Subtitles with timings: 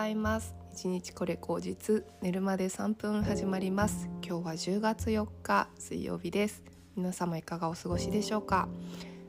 [0.00, 0.54] ざいます。
[0.72, 4.08] 一日これ口実寝るまで3分始まります。
[4.26, 6.62] 今日は10月4日水曜日です。
[6.96, 8.66] 皆様いかがお過ごしでしょうか？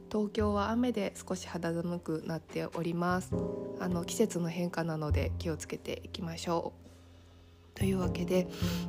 [0.10, 3.34] 東京は雨で少し肌寒くなっております。
[3.81, 6.72] あの季節の変化なので気をつけていきましょ
[7.76, 7.78] う。
[7.78, 8.47] というわけで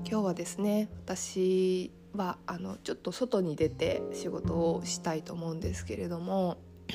[0.09, 6.59] 今日はですね私はあのちょっと外に出て仕事をしたいと思うんですけれども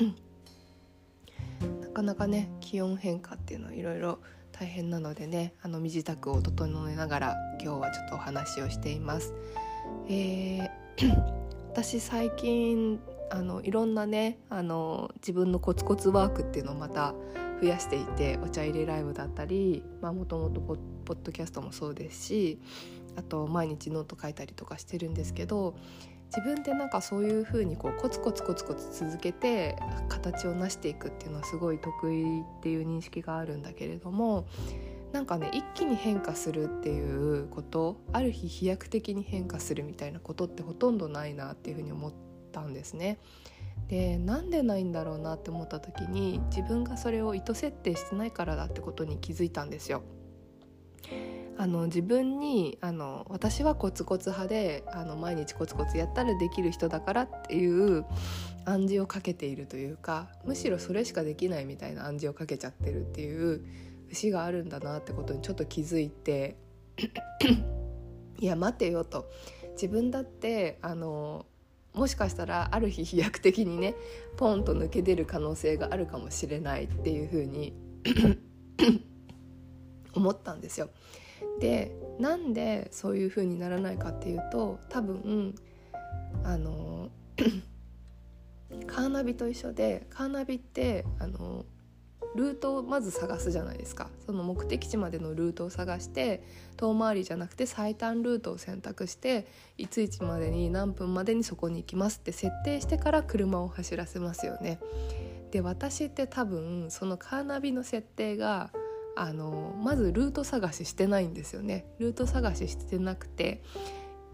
[1.82, 4.20] なかなかね気温変化っていうのはいろいろ
[4.58, 9.32] 大変なのでねあの身支度を整えながら今日はちょっとお話をしています。
[10.08, 10.68] えー、
[11.70, 12.98] 私最近
[13.30, 17.14] あのいろんなねあの自分のコツコツワークっていうのをまた
[17.62, 20.78] 増やしていてお茶入れライブだったりもともとポッ
[21.22, 22.58] ドキャストもそうですし
[23.16, 25.76] あと毎日ノート書いたりとかしてるんですけど
[26.28, 29.76] 自分でなんかそういう風にこうコツコツコツコツ続けて
[30.08, 34.46] 形を成していくっていうのはすごい得意っていう認識があるんだけれども
[35.12, 42.12] なんかね一気に変化するっていうことある日飛躍的に変化するみたいなことってほとんどないなっていうふうに思っ
[42.52, 43.18] たんですね。
[43.88, 50.02] でなんでないんだろうなって思った時に自分がそれを意図設定してないからだってことに気づいたんですよ。
[51.60, 58.04] あの自分にあの私はコツコツ派であの毎日コツコツやったらできる人だからっていう
[58.64, 63.64] 暗示をかけているというかむしろそれしかできないみたいな暗示をかけちゃってるっていう
[64.08, 66.56] 節があるんだなってことにちょっと気づいて
[68.38, 69.28] いや待てよと
[69.72, 71.44] 自分だってあの
[71.92, 73.96] もしかしたらある日飛躍的にね
[74.36, 77.74] ポンと抜け出る可能性があるかもしれないっていうふうに
[80.14, 80.90] 思ったんですよ。
[81.60, 85.54] でなんでそういう風にならないかっていうと多分
[86.44, 87.10] あの
[88.86, 91.64] カーナビと一緒でカーナビってあの
[92.34, 96.42] ルートをまず探すじゃないですかその目的地までのルートを探して
[96.76, 99.46] 遠回りじゃなくて最短ルートを選択して
[99.78, 104.78] いついつまでに何分までにそこに行きますって設定してから車を走らせますよね。
[105.50, 108.70] で私って多分そのカーナビの設定が
[109.20, 111.86] あのまずルート探ししてないんですよね。
[111.98, 113.62] ルート探ししてなくて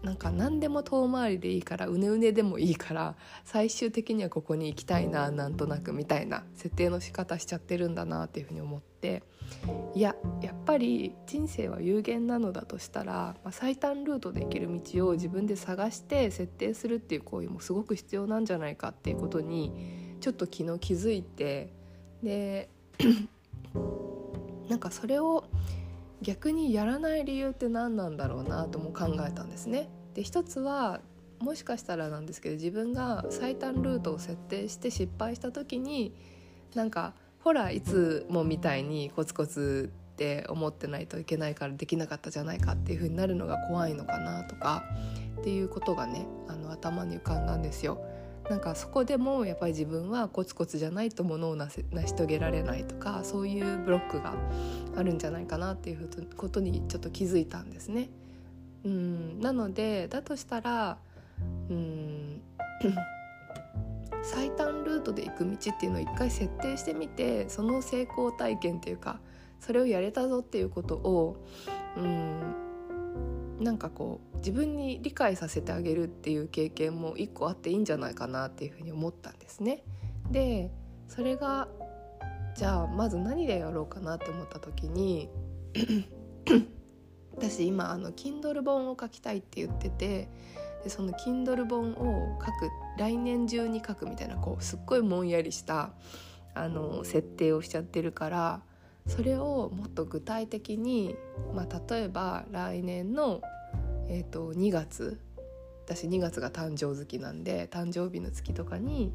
[0.03, 9.23] なんか何でも遠回りでいいからうねうねでもいいから最終的にはここに行きたいななんとなくみたいな設定の仕方しちゃってるんだなっていうふうに思って
[9.95, 21.71] いややっぱり人生は有限なのだとしたら、まあ、最短ルートで行ける道を自分で探して設定するっていう行為もすごく必要なんじゃないかっていうことにちょっと昨日気づいて
[22.21, 22.69] で
[24.69, 25.45] なんかそれを
[26.21, 29.89] 逆にやらない理由って何なんだろうなとも考えたんですね。
[30.13, 31.01] で一つは
[31.39, 36.15] もしかしたらなんですけど自分が最短ルートを設定して失敗した時に
[36.73, 44.83] なんかほらいつもみたいにコツコツって思ってないといけないからできなかったじゃないかっていう風になるのが怖いのかなとか
[45.41, 48.01] っていうことがねあの頭に浮かんだんですよ。
[48.49, 51.83] なんかそこでもやっぱり自分はコツコツじゃないとものを成し
[52.15, 54.35] 遂げられないとかそういうブロックが
[54.95, 58.09] あるんじゃないかなっていうことにちょっと気づいたんですね。
[58.83, 60.97] うんなのでだとしたら
[61.69, 62.41] うん
[64.21, 69.19] 最短ルートで行く道っていうのを一回設定してみてその成功体験っていうか
[69.59, 71.37] それをやれたぞっていうことを
[71.97, 72.64] うん
[73.59, 79.83] なんかこう自分に理解させてあげるっていう経験も一個あっていいんじゃないかなっていうふうに思ったんですね。
[80.31, 80.71] で
[81.07, 81.67] それが
[82.55, 85.29] じゃあまず何でやろうかなって思った時に
[87.35, 90.29] 私今あの Kindle 本を書きたいって言ってて
[90.83, 95.91] でその Kindle 本を書く来年中に書くみたいなこうすっごいもんやりした
[96.53, 98.61] あの設定をしちゃってるから
[99.07, 101.15] それをもっと具体的に、
[101.53, 103.41] まあ、例えば来年の、
[104.07, 105.19] えーと、2月
[105.85, 109.13] 私2月が誕生月なんで誕生日の月とかに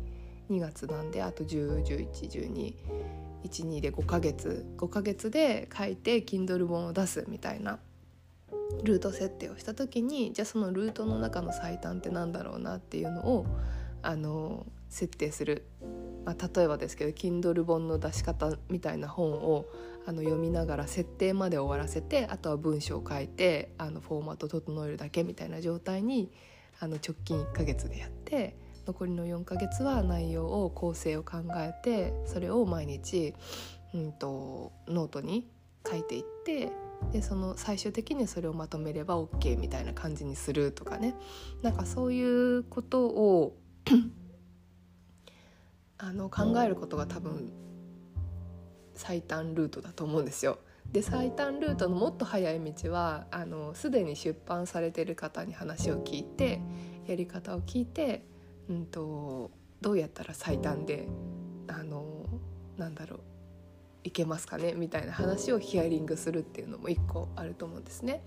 [0.51, 7.81] 2月なんであと10111212で5ヶ月5ヶ月で書いて Kindle 本を出すみたいな
[8.85, 13.47] ルート設定をした時にじゃあそのルートの中の最短ってなんだろうなっていうのを
[14.03, 15.65] あの設定する。
[16.25, 19.65] まあ、例えばですけど Kindle 本の出し方みたいな本を
[20.07, 26.31] あの読みながら設定まで終わらせてあとは文章を書いてあのフォーマット整えるだけみたいな状態に
[26.79, 28.57] あの直近1ヶ月でやって
[28.87, 33.35] 残りの4ヶ月は内容を構成を考えてそれを毎日、
[33.95, 35.49] うんと、ノートに
[35.89, 36.73] 書いていって
[37.13, 41.15] でその最終的にそれをまとめれば OK みたいな感じにするとかね。
[41.63, 43.57] なんかそういうことを
[46.03, 47.53] あの考えることが多分
[48.95, 50.59] 最短ルートだと思うんですよ。
[50.93, 56.61] で最短ルートのもっと早い道はあのすでに出版されてる方に話を聞いて
[57.07, 58.25] やり方を聞いて、
[58.69, 59.51] うんと、
[59.81, 61.07] どうやったら最短で
[61.69, 62.25] あの
[62.77, 63.21] なんだろう
[64.03, 68.25] いけますかねみたいな話をヒアリングするっていうのも一個あると思うんですね。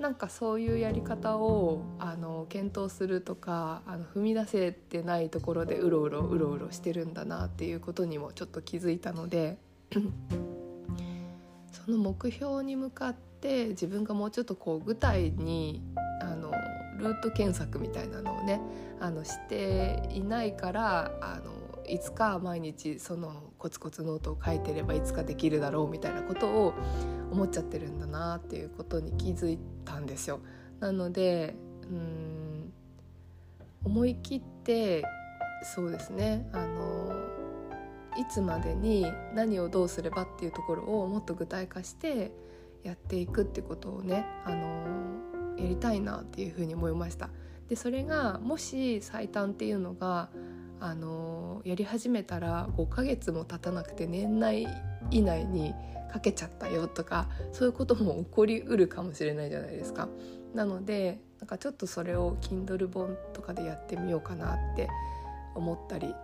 [0.00, 9.58] なんかそういうやり方をあの検討するとかあの踏み出せてないところでうろうろうろうろしてるんだなっていうことにもちょっと気づいたので
[11.70, 15.82] その目標に向かって自分がもうちょっとこう具体に
[16.22, 16.50] あの
[16.96, 18.58] ルート検索みたいなのをね
[19.00, 21.59] あのしていないからあの
[21.90, 26.74] いつか毎日そのコツコツノートを書いてればいつかできるだろうみたいなことを
[27.30, 30.40] 思っちゃってるんだなっていうことに気づいたんですよ。
[30.78, 32.72] なのでうん
[33.84, 35.04] 思い切って
[35.74, 37.12] そうですねあの
[38.18, 42.32] いつまでに何をどうすればっていうところをもっと具体化して
[42.82, 47.30] やっていくってことをねあのやりたいなっていうふうに思いました。
[47.68, 50.30] でそれがもし最短っていうのが
[50.80, 54.66] あのやり始めたら5ヶ月も経たなくて年内
[55.10, 55.74] 以内に
[56.10, 60.08] かけちゃったよとかそういうことも起こりうるかもしれないじゃないですか。
[60.54, 64.88] なのでなんかちょっとそれを Kindle 本とかでやってみようかなって
[65.54, 66.14] 思ったり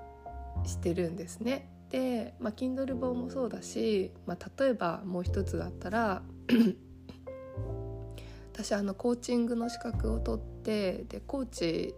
[0.64, 1.70] してるんですね。
[1.90, 6.22] で、まあ、Kindle 本もそうだし、まあ、例えばもう一つだったら
[8.52, 11.94] 私あのコーチングの資格を取ってでコーチ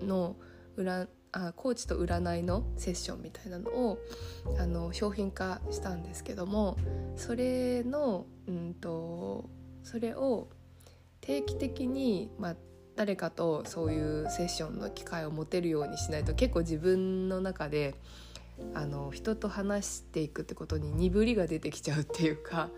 [0.00, 0.36] の
[0.76, 3.98] 裏あコーチと占いのセッションみたいなのを
[4.58, 6.76] あの商品化したんですけども
[7.16, 9.48] それのうんと
[9.82, 10.48] それを
[11.20, 12.56] 定期的に、まあ、
[12.96, 17.94] 誰かとそういうセッションの機会を持てるようにしないと結構自分の中で
[18.74, 22.70] あの人と話していくってことに鈍りが出てきちゃうっていうか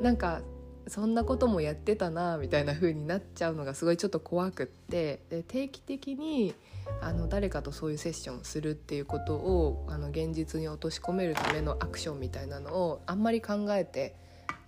[0.00, 0.40] なんか
[0.88, 6.54] そんなこともやってたなみたいな風になっちゃうのがすごいちょっと怖くってで定期的に
[7.00, 14.14] あの誰かとそういうセッションするっていうことをあの現実に落とし込めるためのアクションみたいなのをあんまり考えて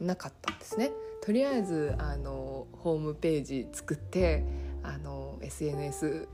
[0.00, 0.90] なかったんですね。
[1.22, 4.44] とりあえずあのホームページ作って
[4.82, 6.28] あの SNS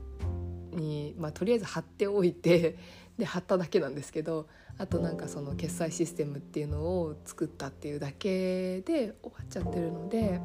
[0.71, 2.77] に、まあ、とりあえず貼っておいて
[3.17, 4.47] で貼っただけなんですけど
[4.77, 10.41] あとなんかその決済システムっていうのを作ったっていうだけで終わっちゃってるので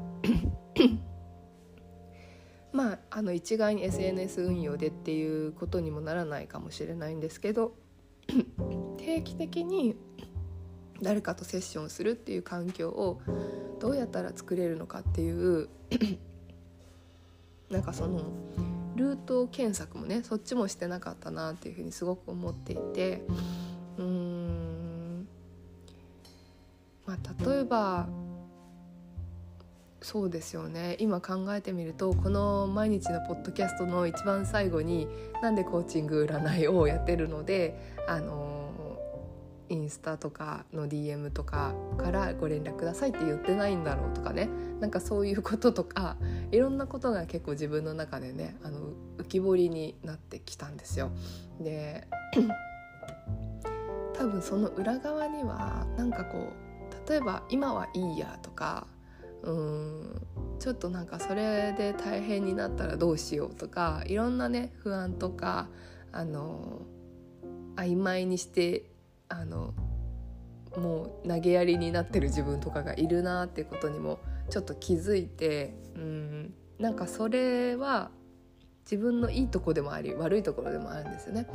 [2.72, 7.75] まああの一概に SNS 運用でっていうことにもならないかもしれないんですけど
[8.99, 9.96] 定期的に
[11.02, 13.20] 誰かとセッションするっていう環境を
[13.81, 15.69] どうやったら作れるのかっていう
[17.70, 18.22] なんかその
[19.00, 23.25] ルート検索もねそっちもしてなかったなっていうふうにすごく思っていて
[23.99, 25.26] うーん。
[27.06, 28.08] まあ例えば
[30.02, 30.97] そうですよね。
[30.99, 35.08] 今考えてみるとこの毎日のポッドキャストの一番最後に
[35.43, 38.59] なんでコーチング占いをやってるのであの
[39.70, 44.49] インスタとかの DM とかからご連絡くださいって言ってないんだろうとかね
[44.81, 46.17] なんかそういうこととか
[46.50, 48.81] いろんなことが結構自分の中でねあの
[49.19, 51.11] 浮き彫りになってきたんですよ。
[51.61, 52.06] で
[54.14, 56.48] 多分その裏側にはなんかこ
[57.06, 58.86] う例えば「今はいいや」とか
[59.43, 60.27] うん
[60.58, 65.69] ちょっとなんかそれで大変になったらどうしようとかいろんなね不安とか
[66.12, 66.82] あの
[67.77, 68.90] 曖昧にして
[69.31, 69.72] あの
[70.77, 74.19] もう投げやりになってる自分とかがいるなってことにも
[74.51, 78.10] ちょっと気づいてうんなんかそれは
[78.84, 81.46] 自分のいいとこでもあり悪いところでもあるんですよね。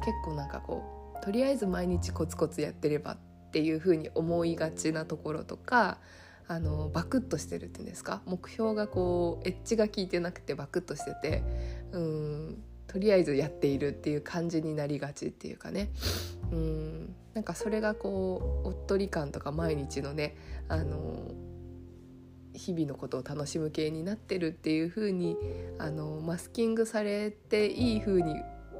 [0.00, 3.16] 結構なんかこうとりあえず毎日コツコツやってればっ
[3.50, 5.98] ていうふうに思いがちなところとか
[6.46, 8.22] あのバクッとしてるっていうんですか？
[8.26, 11.42] 目標がこうエッジが効いてなくてバクッとしてて
[11.92, 15.90] うんとりあえずやっているっていう感じになりがちっていうかね。
[16.52, 17.14] うん。
[17.34, 20.36] なんかそれがこうおっとり感とか毎日のね
[20.68, 21.32] あの
[22.54, 25.36] 日々のことを楽しむ系になってるっていう風に
[25.78, 28.36] あにマスキングされていい風に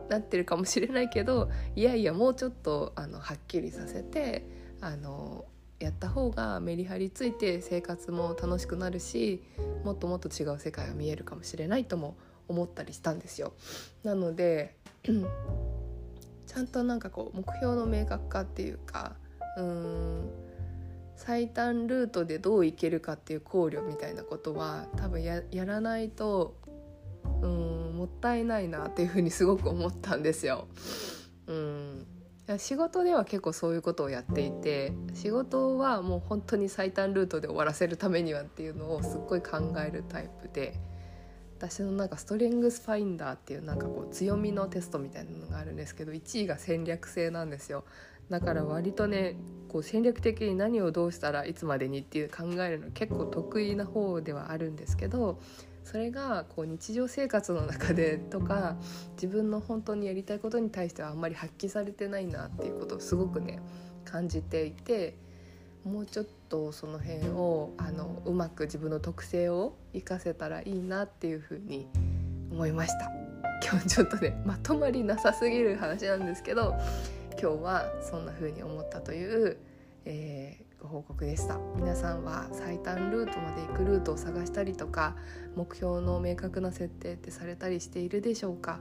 [0.08, 4.46] なってるかもしれないけどいやいやもうちょっとあのはっきりさせて
[4.80, 5.46] あの
[5.80, 9.42] やった方がメリハリついて生活も楽しくなるし
[9.84, 12.16] もっともっと違う世界が見えるかもしれないとも思
[12.48, 13.52] 思ったりしたんですよ。
[14.02, 14.76] なので
[16.46, 19.16] ちゃんとなんかこう目標の明確化っていうか
[19.56, 20.30] うーん
[21.16, 26.56] 最短ルートでどう行けるかっていう考慮みたいなことは多分やらないと
[27.42, 30.66] うんもったいないなっていうふうにすごく思ったんですよ。
[31.46, 32.06] うん
[32.58, 40.78] 仕事では結構そういうことをやっていて仕事はもう本当に最短ルートで終わらせるためにはっていうのをすっごい考えるタイプで
[41.68, 47.84] 私のなんかストレングスファインダーっていうなんかこう強みのテストみたいなのがあるんですけど1位が戦略性なんですよ。
[48.28, 49.36] だから割とね
[49.68, 55.40] こう戦略的に何をどうしたらいつまでにっていう考えるの結構得意な方ではあるんですけど
[55.84, 58.76] それがこう日常生活の中でとか
[59.12, 63.60] 自分の本当にやりたいことに対してはあんまり発揮されてないなっていうことをすごくね
[64.06, 65.16] 感じていて
[65.84, 71.88] もうちょっととその辺をあのうまく自分の特性を活かせたらいいなっていうふうに
[72.52, 73.10] 思いました。
[73.68, 76.76] 今日ちょっとね まとまりなさすぎる話なんですけど
[77.40, 79.56] 今日はそんな風に思ったという、
[80.04, 81.58] えー、ご報告でした。
[81.74, 85.16] 皆さんは最短ルートまで行くルートを探したりとか
[85.56, 88.78] 目標の明確な設定ってされたりしているでしょうか。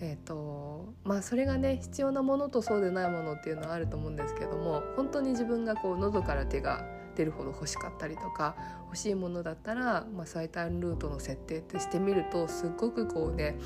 [0.00, 6.84] えーとまあ、それがね必要なものとそうでないものっていうのはあると思うんですけども本当に自分がこう喉から手が
[7.16, 13.58] 出るほど欲しかったりとか欲しいものだったら、まあ、最短ルートの設定ってしてみるとすっごくこうね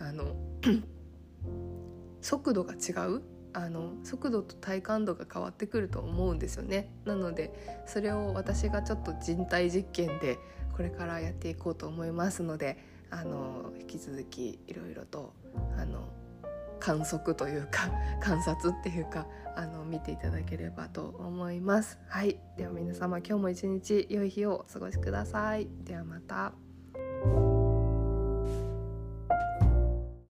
[0.00, 0.34] あの
[2.20, 3.22] 速度が違う
[3.52, 6.92] あの速度と体感度が変わってくると思うんですよね。
[7.06, 10.38] なのでそれを私がちょっと人体実験で
[10.76, 12.76] これからやっていこうと思いますので
[13.10, 15.32] あの引き続きいろいろと
[15.78, 16.08] あの
[16.86, 17.90] 観測というか
[18.22, 19.26] 観察っていうか
[19.56, 21.98] あの見ていただければと思います。
[22.08, 22.38] はい。
[22.56, 25.68] では皆様今日も一日良い日をお過ごしください。
[25.84, 27.45] ではまた。